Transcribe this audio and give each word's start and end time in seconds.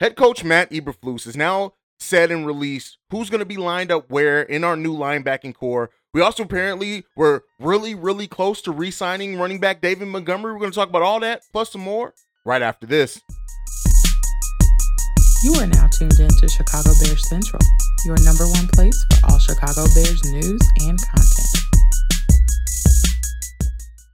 head 0.00 0.16
coach 0.16 0.44
Matt 0.44 0.70
Eberflus 0.70 1.24
has 1.24 1.36
now 1.36 1.74
said 2.00 2.30
and 2.30 2.46
released 2.46 2.98
who's 3.10 3.30
going 3.30 3.40
to 3.40 3.46
be 3.46 3.56
lined 3.56 3.90
up 3.90 4.10
where 4.10 4.42
in 4.42 4.64
our 4.64 4.76
new 4.76 4.96
linebacking 4.96 5.54
corps. 5.54 5.90
We 6.14 6.20
also 6.20 6.44
apparently 6.44 7.04
were 7.16 7.44
really, 7.58 7.94
really 7.94 8.26
close 8.26 8.62
to 8.62 8.70
re 8.70 8.90
signing 8.90 9.38
running 9.38 9.60
back 9.60 9.80
David 9.80 10.08
Montgomery. 10.08 10.52
We're 10.52 10.60
going 10.60 10.70
to 10.70 10.76
talk 10.76 10.88
about 10.88 11.02
all 11.02 11.20
that 11.20 11.42
plus 11.52 11.72
some 11.72 11.82
more 11.82 12.14
right 12.44 12.62
after 12.62 12.86
this. 12.86 13.20
You 15.44 15.54
are 15.54 15.66
now 15.66 15.86
tuned 15.88 16.18
in 16.18 16.28
to 16.28 16.48
Chicago 16.48 16.90
Bears 17.00 17.28
Central, 17.28 17.60
your 18.04 18.16
number 18.24 18.44
one 18.48 18.66
place 18.68 19.04
for 19.20 19.30
all 19.30 19.38
Chicago 19.38 19.84
Bears 19.94 20.24
news 20.32 20.60
and 20.80 20.98
content. 20.98 21.57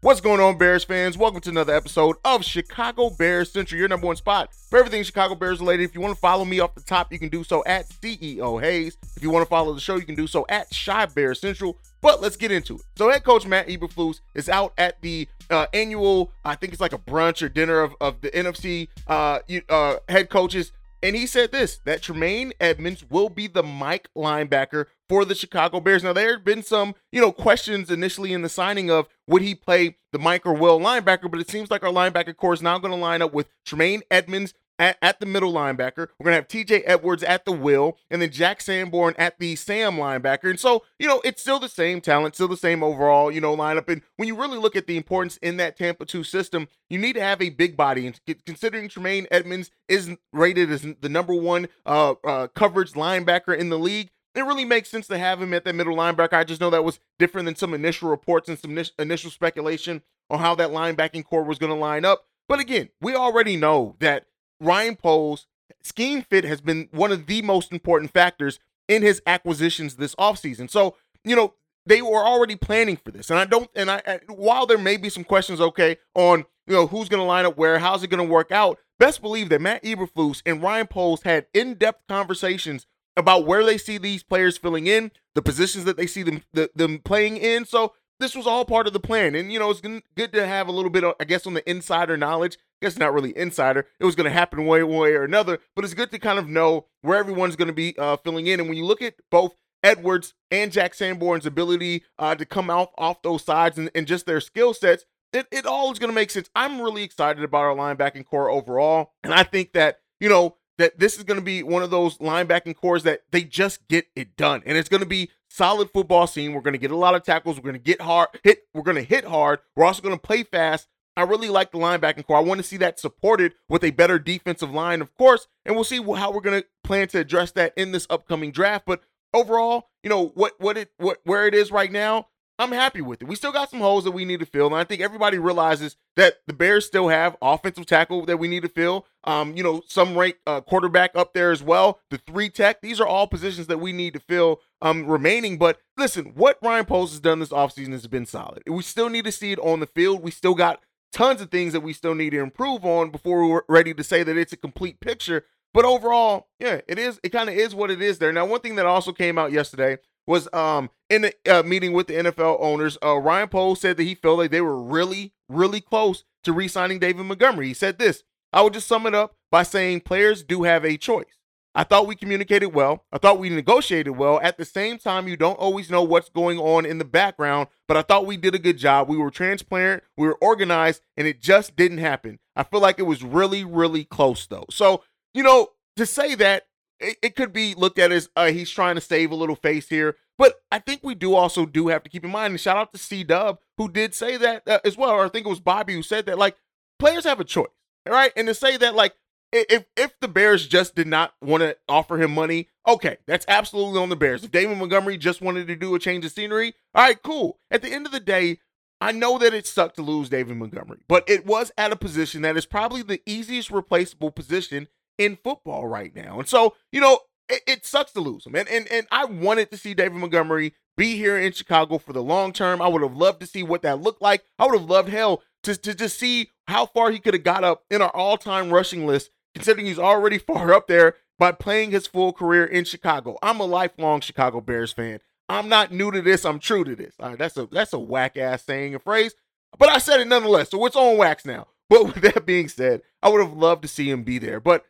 What's 0.05 0.21
going 0.21 0.39
on, 0.39 0.59
Bears 0.59 0.85
fans? 0.85 1.17
Welcome 1.17 1.41
to 1.41 1.49
another 1.49 1.75
episode 1.75 2.17
of 2.27 2.45
Chicago 2.45 3.09
Bears 3.09 3.51
Central, 3.51 3.79
your 3.79 3.89
number 3.89 4.07
one 4.07 4.17
spot 4.17 4.53
for 4.69 4.79
everything 4.79 5.03
Chicago 5.03 5.35
Bears 5.35 5.61
related. 5.61 5.85
If 5.85 5.95
you 5.95 6.03
want 6.03 6.15
to 6.15 6.21
follow 6.21 6.45
me 6.45 6.61
off 6.61 6.75
the 6.75 6.83
top, 6.83 7.11
you 7.11 7.19
can 7.19 7.31
do 7.31 7.43
so 7.43 7.65
at 7.65 7.89
CEO 7.89 8.61
Haize. 8.61 8.99
If 9.17 9.23
you 9.23 9.31
want 9.31 9.47
to 9.47 9.49
follow 9.49 9.73
the 9.73 9.81
show, 9.81 9.97
you 9.97 10.05
can 10.05 10.15
do 10.15 10.27
so 10.27 10.45
at 10.51 10.67
Chi 10.69 11.07
Bears 11.07 11.41
Central. 11.41 11.79
But 12.03 12.21
let's 12.21 12.37
get 12.37 12.53
into 12.53 12.75
it. 12.75 12.83
So, 12.97 13.09
head 13.09 13.25
coach 13.25 13.47
Matt 13.47 13.67
Eberflus 13.67 14.21
is 14.35 14.51
out 14.51 14.75
at 14.77 15.01
the 15.01 15.27
uh, 15.49 15.69
annual, 15.73 16.33
I 16.45 16.55
think 16.55 16.75
it's 16.75 16.83
like 16.83 16.93
a 16.93 16.99
brunch 16.99 17.41
or 17.41 17.49
dinner 17.49 17.81
of, 17.81 17.95
of 17.99 18.21
the 18.21 18.31
NFC 18.31 18.89
uh, 19.07 19.39
uh, 19.71 19.97
head 20.11 20.29
coaches 20.29 20.73
and 21.05 21.15
he 21.15 21.27
said 21.27 21.53
this 21.53 21.79
that 21.85 22.03
Tremaine 22.03 22.55
Edmunds 22.59 23.05
will 23.09 23.29
be 23.29 23.47
the 23.47 23.63
Mike 23.63 24.09
linebacker 24.17 24.87
for 25.07 25.27
the 25.27 25.35
Chicago 25.35 25.79
Bears. 25.79 26.03
Now, 26.03 26.15
there 26.15 26.33
had 26.33 26.45
been 26.45 26.63
some, 26.63 26.95
you 27.13 27.21
know, 27.21 27.31
questions 27.31 27.91
initially 27.91 28.33
in 28.33 28.41
the 28.41 28.49
signing 28.49 28.91
of 28.91 29.07
would 29.27 29.43
he 29.43 29.55
play 29.55 29.99
the 30.13 30.19
Mike 30.19 30.47
or 30.47 30.55
Will 30.55 30.81
linebacker, 30.81 31.31
but 31.31 31.41
it 31.41 31.51
seems 31.51 31.71
like 31.71 31.85
our 31.85 31.93
linebacker 31.93 32.35
corps 32.35 32.55
is 32.55 32.63
now 32.63 32.79
going 32.79 32.93
to 32.93 32.99
line 32.99 33.21
up 33.21 33.35
with 33.35 33.51
Tremaine 33.67 34.03
Edmunds 34.11 34.55
at, 34.79 34.97
at 35.03 35.21
the 35.21 35.27
middle 35.27 35.53
linebacker. 35.53 36.09
We're 36.19 36.31
going 36.31 36.33
to 36.33 36.33
have 36.35 36.49
TJ 36.49 36.83
Edwards 36.87 37.23
at 37.23 37.45
the 37.45 37.53
will, 37.53 37.99
and 38.11 38.21
then 38.21 38.31
Jack 38.31 38.61
Sanborn 38.61 39.15
at 39.19 39.39
the 39.39 39.57
Sam 39.57 39.95
linebacker. 39.95 40.51
And 40.51 40.59
so, 40.59 40.85
you 40.99 41.07
know, 41.07 41.21
it's 41.25 41.43
still 41.43 41.59
the 41.59 41.69
same 41.69 42.01
talent, 42.01 42.35
still 42.35 42.49
the 42.49 42.57
same 42.57 42.83
overall, 42.83 43.31
you 43.31 43.41
know, 43.41 43.57
lineup. 43.57 43.89
And 43.89 44.03
when 44.17 44.29
you 44.29 44.37
really 44.37 44.59
look 44.59 44.77
at 44.77 44.87
the 44.87 44.97
importance 44.97 45.37
in 45.39 45.57
that 45.59 45.77
Tampa 45.77 46.05
2 46.05 46.25
system, 46.25 46.69
you 46.89 46.99
need 46.99 47.15
to 47.15 47.21
have 47.21 47.41
a 47.41 47.51
big 47.51 47.77
body. 47.77 48.07
And 48.07 48.19
considering 48.47 48.89
Tremaine 48.89 49.27
Edmunds 49.31 49.71
is 49.89 50.11
rated 50.33 50.71
as 50.71 50.87
the 51.01 51.09
number 51.09 51.35
one 51.35 51.69
uh, 51.87 52.15
uh, 52.25 52.49
coverage 52.49 52.93
linebacker 52.93 53.57
in 53.57 53.71
the 53.71 53.79
league, 53.79 54.11
it 54.35 54.43
really 54.43 54.65
makes 54.65 54.89
sense 54.89 55.07
to 55.07 55.19
have 55.19 55.41
him 55.41 55.55
at 55.55 55.65
that 55.65 55.75
middle 55.75 55.97
linebacker. 55.97 56.33
I 56.33 56.45
just 56.45 56.61
know 56.61 56.71
that 56.71 56.85
was 56.85 56.99
different 57.19 57.47
than 57.47 57.55
some 57.55 57.73
initial 57.73 58.11
reports 58.11 58.49
and 58.49 58.59
some 58.59 58.77
initial 58.99 59.31
speculation 59.31 60.03
on 60.29 60.41
how 60.41 60.55
that 60.57 60.71
linebacking 60.71 61.25
corps 61.25 61.45
was 61.45 61.59
going 61.59 61.73
to 61.73 61.79
line 61.79 62.05
up. 62.05 62.27
But 62.49 62.61
again, 62.61 62.91
we 63.01 63.15
already 63.15 63.57
know 63.57 63.97
that 64.01 64.27
Ryan 64.65 64.97
Poles 64.97 65.47
scheme 65.83 66.23
fit 66.23 66.45
has 66.45 66.61
been 66.61 66.89
one 66.91 67.13
of 67.13 67.27
the 67.27 67.43
most 67.43 67.73
important 67.73 68.13
factors 68.13 68.59
in 68.89 69.03
his 69.03 69.23
acquisitions 69.27 69.97
this 69.97 70.15
offseason. 70.17 70.71
So, 70.71 70.97
you 71.25 71.37
know, 71.37 71.55
they 71.87 72.03
were 72.03 72.25
already 72.25 72.57
planning 72.57 72.97
for 72.97 73.11
this. 73.11 73.31
And 73.31 73.39
I 73.39 73.45
don't 73.45 73.71
and 73.75 73.91
I 73.91 74.21
while 74.29 74.67
there 74.67 74.79
may 74.79 74.97
be 74.97 75.11
some 75.11 75.25
questions 75.25 75.61
okay 75.61 75.99
on, 76.15 76.45
you 76.67 76.75
know, 76.75 76.87
who's 76.87 77.09
going 77.09 77.21
to 77.21 77.27
line 77.27 77.45
up 77.45 77.57
where, 77.57 77.79
how's 77.79 78.03
it 78.03 78.09
going 78.09 78.27
to 78.27 78.33
work 78.33 78.51
out? 78.51 78.79
Best 78.99 79.21
believe 79.21 79.49
that 79.51 79.61
Matt 79.61 79.83
Eberflus 79.83 80.41
and 80.47 80.63
Ryan 80.63 80.87
Poles 80.87 81.23
had 81.23 81.47
in-depth 81.53 82.07
conversations 82.09 82.87
about 83.17 83.47
where 83.47 83.65
they 83.65 83.77
see 83.77 83.99
these 83.99 84.23
players 84.23 84.57
filling 84.57 84.87
in, 84.87 85.11
the 85.35 85.43
positions 85.43 85.85
that 85.85 85.97
they 85.97 86.07
see 86.07 86.23
them 86.23 86.43
the, 86.53 86.71
them 86.75 87.01
playing 87.01 87.37
in. 87.37 87.65
So 87.65 87.93
this 88.21 88.35
was 88.35 88.47
all 88.47 88.65
part 88.65 88.87
of 88.87 88.93
the 88.93 89.01
plan. 89.01 89.35
And, 89.35 89.53
you 89.53 89.59
know, 89.59 89.71
it's 89.71 89.81
good 89.81 90.33
to 90.33 90.47
have 90.47 90.69
a 90.69 90.73
little 90.73 90.91
bit, 90.91 91.05
of, 91.05 91.15
I 91.21 91.25
guess, 91.25 91.47
on 91.47 91.55
the 91.55 91.69
insider 91.69 92.17
knowledge. 92.17 92.57
Guess 92.85 92.99
not 92.99 93.15
really 93.15 93.35
insider. 93.35 93.87
It 93.99 94.05
was 94.05 94.15
going 94.15 94.27
to 94.27 94.31
happen 94.31 94.67
one 94.67 94.87
way 94.87 95.15
or 95.15 95.25
another, 95.25 95.59
but 95.75 95.87
it's 95.87 95.95
good 95.95 96.11
to 96.11 96.19
kind 96.19 96.39
of 96.39 96.51
know 96.51 96.85
where 97.01 97.17
everyone's 97.17 97.57
going 97.57 97.69
to 97.69 97.73
be 97.73 97.97
uh, 97.97 98.19
filling 98.19 98.47
in. 98.47 98.61
And 98.61 98.69
when 98.69 98.77
you 98.77 98.85
look 98.85 99.01
at 99.01 99.15
both 99.31 99.55
Edwards 99.83 100.35
and 100.51 100.71
Jack 100.71 100.93
Sanborn's 100.93 101.47
ability 101.47 102.05
uh, 102.19 102.35
to 102.35 102.45
come 102.45 102.69
out 102.69 102.91
off 102.99 103.23
those 103.23 103.43
sides 103.43 103.79
and, 103.79 103.91
and 103.95 104.07
just 104.07 104.27
their 104.27 104.39
skill 104.39 104.75
sets, 104.75 105.07
it, 105.33 105.47
it 105.51 105.65
all 105.65 105.91
is 105.93 105.99
going 105.99 106.11
to 106.11 106.15
make 106.15 106.31
sense. 106.31 106.51
I'm 106.55 106.79
really 106.79 107.05
excited 107.05 107.43
about 107.43 107.63
our 107.63 107.75
linebacking 107.75 108.27
corps 108.27 108.51
overall. 108.51 109.15
And 109.25 109.33
I 109.33 109.45
think 109.45 109.73
that, 109.73 110.01
you 110.21 110.29
know, 110.29 110.59
that 110.77 110.99
this 110.99 111.17
is 111.17 111.25
going 111.25 111.41
to 111.41 111.45
be 111.45 111.63
one 111.63 111.83
of 111.83 111.91
those 111.91 112.19
linebacking 112.19 112.77
cores 112.77 113.05
that 113.05 113.23
they 113.33 113.45
just 113.45 113.89
get 113.89 114.09
it 114.15 114.37
done. 114.37 114.63
And 114.67 114.77
it's 114.77 114.91
going 114.91 115.03
to 115.03 115.09
be 115.09 115.31
solid 115.49 115.89
football 115.91 116.27
scene. 116.27 116.53
We're 116.53 116.61
going 116.61 116.73
to 116.75 116.79
get 116.79 116.91
a 116.91 116.97
lot 116.97 117.15
of 117.15 117.23
tackles. 117.23 117.57
We're 117.57 117.71
going 117.71 117.75
to 117.77 117.79
get 117.79 118.03
hard, 118.03 118.29
hit. 118.43 118.65
We're 118.75 118.83
going 118.83 118.97
to 118.97 119.03
hit 119.03 119.25
hard. 119.25 119.61
We're 119.75 119.87
also 119.87 120.03
going 120.03 120.17
to 120.17 120.21
play 120.21 120.43
fast. 120.43 120.89
I 121.17 121.23
really 121.23 121.49
like 121.49 121.73
the 121.73 121.79
linebacking 121.79 122.27
corps. 122.27 122.39
I 122.39 122.41
want 122.41 122.59
to 122.59 122.67
see 122.67 122.77
that 122.79 122.99
supported 122.99 123.55
with 123.69 123.85
a 123.85 123.91
better 123.91 124.19
defensive 124.19 124.73
line, 124.73 125.01
of 125.01 125.15
course, 125.15 125.47
and 125.65 125.75
we'll 125.75 125.85
see 125.85 126.03
how 126.03 126.33
we're 126.33 126.41
going 126.41 126.63
to 126.63 126.67
plan 126.83 127.09
to 127.09 127.21
address 127.21 127.53
that 127.53 127.73
in 127.77 127.93
this 127.93 128.07
upcoming 128.11 128.51
draft. 128.51 128.85
But 128.87 129.03
overall, 129.33 129.91
you 130.03 130.11
know 130.11 130.29
what 130.35 130.55
what 130.59 130.77
it 130.77 130.91
what 130.97 131.19
where 131.25 131.47
it 131.47 131.55
is 131.55 131.71
right 131.71 131.91
now, 131.93 132.29
I'm 132.59 132.71
happy 132.73 133.01
with 133.01 133.21
it. 133.21 133.29
We 133.29 133.35
still 133.35 133.51
got 133.51 133.71
some 133.71 133.81
holes 133.81 134.05
that 134.05 134.13
we 134.13 134.25
need 134.25 134.39
to 134.41 134.47
fill, 134.47 134.67
and 134.67 134.77
I 134.77 134.85
think 134.85 135.01
everybody 135.01 135.39
realizes 135.39 135.97
that 136.17 136.39
the 136.47 136.53
Bears 136.53 136.87
still 136.87 137.09
have 137.09 137.37
offensive 137.43 137.87
tackle 137.87 138.25
that 138.27 138.39
we 138.39 138.47
need 138.47 138.63
to 138.63 138.69
fill. 138.69 139.07
Um, 139.25 139.57
you 139.57 139.63
know, 139.63 139.83
some 139.89 140.17
rank 140.17 140.37
uh, 140.47 140.61
quarterback 140.61 141.17
up 141.17 141.35
there 141.35 141.51
as 141.51 141.63
well. 141.63 141.99
The 142.11 142.19
three 142.19 142.49
tech; 142.49 142.81
these 142.81 143.01
are 143.01 143.07
all 143.07 143.27
positions 143.27 143.67
that 143.67 143.79
we 143.79 143.93
need 143.93 144.15
to 144.15 144.21
fill. 144.21 144.61
Um, 144.81 145.07
remaining, 145.07 145.59
but 145.59 145.81
listen, 145.97 146.33
what 146.35 146.59
Ryan 146.63 146.85
Poles 146.85 147.11
has 147.11 147.21
done 147.21 147.41
this 147.41 147.49
offseason 147.49 147.93
has 147.93 148.07
been 148.07 148.27
solid. 148.27 148.63
We 148.69 148.83
still 148.83 149.09
need 149.09 149.25
to 149.25 149.33
see 149.33 149.53
it 149.53 149.59
on 149.59 149.81
the 149.81 149.87
field. 149.87 150.23
We 150.23 150.31
still 150.31 150.55
got 150.55 150.81
tons 151.15 151.41
of 151.41 151.51
things 151.51 151.73
that 151.73 151.81
we 151.81 151.95
still 151.95 152.15
need 152.15 152.31
to 152.31 152.41
improve 152.41 152.85
on 152.85 153.11
before 153.11 153.49
we're 153.49 153.63
ready 153.69 153.95
to 153.95 154.05
say 154.05 154.23
that 154.23 154.37
it's 154.37 154.53
a 154.53 154.57
complete 154.59 155.01
picture. 155.01 155.45
But 155.73 155.85
overall, 155.85 156.49
yeah, 156.59 156.81
it 156.87 156.99
is. 156.99 157.19
It 157.23 157.31
kind 157.31 157.49
of 157.49 157.55
is 157.55 157.75
what 157.75 157.91
it 157.91 158.03
is 158.03 158.19
there. 158.19 158.33
Now, 158.33 158.47
one 158.47 158.61
thing 158.61 158.77
that 158.77 158.87
also 158.87 159.13
came 159.13 159.39
out 159.39 159.53
yesterday 159.53 159.99
was 160.27 160.53
um 160.53 160.91
in 161.11 161.23
the 161.23 161.35
uh, 161.49 161.63
meeting 161.63 161.93
with 161.93 162.09
the 162.09 162.15
NFL 162.15 162.59
owners, 162.61 162.99
uh, 163.03 163.17
Ryan 163.17 163.49
Poles 163.49 163.81
said 163.81 163.97
that 163.97 164.05
he 164.05 164.15
felt 164.15 164.39
like 164.39 164.51
they 164.51 164.61
were 164.61 164.81
really, 164.81 165.33
really 165.49 165.81
close 165.81 166.25
to 166.45 166.53
re-signing 166.53 166.99
David 166.99 167.25
Montgomery. 167.25 167.69
He 167.69 167.75
said 167.75 167.99
this. 167.99 168.23
I 168.53 168.63
would 168.63 168.73
just 168.73 168.87
sum 168.87 169.07
it 169.07 169.15
up 169.15 169.35
by 169.51 169.65
saying 169.65 170.03
players 170.03 170.43
do 170.43 170.63
have 170.63 170.85
a 170.85 170.97
choice. 170.97 171.39
I 171.75 171.83
thought 171.83 172.07
we 172.07 172.15
communicated 172.15 172.69
well. 172.69 173.05
I 173.11 173.19
thought 173.19 173.39
we 173.39 173.49
negotiated 173.49 174.17
well. 174.17 174.39
At 174.41 174.59
the 174.59 174.65
same 174.65 174.97
time, 174.99 175.27
you 175.27 175.37
don't 175.37 175.59
always 175.59 175.91
know 175.91 176.03
what's 176.03 176.29
going 176.29 176.59
on 176.59 176.87
in 176.87 176.99
the 176.99 177.05
background, 177.05 177.69
but 177.89 177.97
I 177.97 178.03
thought 178.03 178.27
we 178.27 178.37
did 178.37 178.55
a 178.55 178.61
good 178.61 178.79
job. 178.79 179.09
We 179.09 179.17
were 179.17 179.31
transparent, 179.31 180.05
we 180.17 180.27
were 180.29 180.39
organized, 180.41 181.03
and 181.17 181.27
it 181.27 181.43
just 181.43 181.75
didn't 181.75 181.99
happen. 181.99 182.39
I 182.55 182.63
feel 182.63 182.81
like 182.81 182.99
it 182.99 183.03
was 183.03 183.25
really, 183.25 183.65
really 183.65 184.05
close, 184.05 184.47
though. 184.47 184.67
So, 184.71 185.03
you 185.33 185.43
know, 185.43 185.71
to 185.97 186.07
say 186.07 186.37
that, 186.37 186.67
it, 187.01 187.17
it 187.23 187.37
could 187.37 187.53
be 187.53 187.75
looked 187.75 187.99
at 187.99 188.13
as 188.13 188.29
uh, 188.37 188.53
he's 188.53 188.71
trying 188.71 188.95
to 188.95 189.01
save 189.01 189.33
a 189.33 189.37
little 189.37 189.57
face 189.57 189.89
here. 189.89 190.17
But 190.39 190.55
I 190.71 190.79
think 190.79 191.01
we 191.03 191.15
do 191.15 191.35
also 191.35 191.67
do 191.67 191.89
have 191.89 192.03
to 192.05 192.11
keep 192.11 192.25
in 192.25 192.31
mind, 192.31 192.53
and 192.53 192.61
shout 192.61 192.77
out 192.77 192.93
to 192.93 192.99
C 192.99 193.25
Dub, 193.25 193.59
who 193.79 193.89
did 193.89 194.15
say 194.15 194.37
that 194.37 194.67
uh, 194.69 194.79
as 194.85 194.97
well. 194.97 195.11
Or 195.11 195.25
I 195.25 195.29
think 195.29 195.47
it 195.47 195.51
was 195.51 195.61
Bobby 195.61 195.95
who 195.95 196.03
said 196.03 196.27
that, 196.27 196.39
like, 196.39 196.57
players 196.99 197.25
have 197.25 197.41
a 197.41 197.45
choice, 197.45 197.67
right? 198.09 198.33
And 198.37 198.47
to 198.49 198.55
say 198.55 198.77
that, 198.77 198.95
like, 198.95 199.15
if 199.55 199.85
if 199.97 200.19
the 200.21 200.29
Bears 200.29 200.67
just 200.67 200.95
did 200.95 201.07
not 201.07 201.35
want 201.41 201.63
to 201.63 201.77
offer 201.89 202.21
him 202.21 202.35
money, 202.35 202.69
okay, 202.87 203.19
that's 203.27 203.47
absolutely 203.49 204.01
on 204.01 204.09
the 204.09 204.17
Bears. 204.17 204.45
If 204.45 204.51
David 204.51 204.79
Montgomery 204.79 205.17
just 205.17 205.41
wanted 205.41 205.67
to 205.69 205.77
do 205.77 205.95
a 205.95 205.99
change 205.99 206.25
of 206.25 206.33
scenery, 206.33 206.75
all 206.95 207.05
right, 207.05 207.23
cool. 207.23 207.59
At 207.71 207.83
the 207.83 207.93
end 207.93 208.07
of 208.07 208.13
the 208.13 208.21
day, 208.21 208.59
I 209.01 209.13
know 209.13 209.39
that 209.39 209.55
it 209.55 209.67
sucked 209.67 209.97
to 209.97 210.03
lose 210.03 210.29
David 210.29 210.57
Montgomery, 210.57 211.01
but 211.09 211.29
it 211.29 211.47
was 211.47 211.73
at 211.77 211.93
a 211.93 211.97
position 211.97 212.43
that 212.43 212.57
is 212.57 212.67
probably 212.67 213.03
the 213.03 213.23
easiest 213.27 213.71
replaceable 213.71 214.31
position 214.31 214.89
in 215.19 215.37
football 215.37 215.87
right 215.87 216.15
now. 216.15 216.39
And 216.39 216.49
so, 216.49 216.75
you 216.91 217.01
know, 217.01 217.21
it, 217.49 217.63
it 217.67 217.87
sucks 217.87 218.13
to 218.13 218.21
lose 218.21 218.47
him. 218.47 218.55
And, 218.55 218.69
and 218.69 218.91
and 218.91 219.07
I 219.11 219.25
wanted 219.25 219.71
to 219.71 219.77
see 219.77 219.95
David 219.95 220.19
Montgomery 220.19 220.75
be 220.97 221.17
here 221.17 221.37
in 221.37 221.53
Chicago 221.53 221.99
for 221.99 222.13
the 222.13 222.23
long 222.23 222.53
term. 222.53 222.81
I 222.81 222.89
would 222.89 223.03
have 223.03 223.17
loved 223.17 223.41
to 223.41 223.47
see 223.47 223.63
what 223.63 223.83
that 223.83 224.01
looked 224.01 224.23
like. 224.23 224.45
I 224.59 224.67
would 224.67 224.79
have 224.79 224.89
loved 224.89 225.09
hell 225.09 225.43
to, 225.65 225.77
to 225.77 225.95
just 225.95 226.19
see 226.19 226.51
how 226.67 226.87
far 226.87 227.11
he 227.11 227.19
could 227.19 227.35
have 227.35 227.43
got 227.43 227.65
up 227.65 227.85
in 227.91 228.01
our 228.01 228.15
all-time 228.15 228.71
rushing 228.71 229.07
list 229.07 229.31
considering 229.55 229.87
he's 229.87 229.99
already 229.99 230.39
far 230.39 230.73
up 230.73 230.87
there 230.87 231.17
by 231.39 231.53
playing 231.53 231.91
his 231.91 232.07
full 232.07 232.33
career 232.33 232.65
in 232.65 232.85
Chicago. 232.85 233.39
I'm 233.43 233.61
a 233.61 233.65
lifelong 233.65 234.21
Chicago 234.21 234.61
Bears 234.61 234.93
fan. 234.93 235.21
I'm 235.49 235.69
not 235.69 235.93
new 235.93 236.11
to 236.11 236.23
this. 236.23 236.45
I'm 236.45 236.59
true 236.59 236.85
to 236.85 236.97
this. 236.97 237.15
That's 237.19 237.57
a 237.57 237.67
that's 237.67 237.93
a 237.93 237.99
whack 237.99 238.37
ass 238.37 238.63
saying 238.63 238.95
and 238.95 239.03
phrase, 239.03 239.35
but 239.79 239.91
I 239.91 239.99
said 239.99 240.21
it 240.21 240.27
nonetheless. 240.27 240.71
So 240.71 240.85
it's 240.87 240.97
on 240.97 241.17
wax 241.17 241.45
now. 241.45 241.69
But 241.91 242.07
with 242.07 242.23
that 242.23 242.47
being 242.47 242.69
said, 242.69 243.03
I 243.23 243.29
would 243.29 243.43
have 243.43 243.53
loved 243.53 243.83
to 243.83 243.89
see 243.89 244.09
him 244.09 244.23
be 244.23 244.39
there. 244.39 244.59
But 244.59 244.87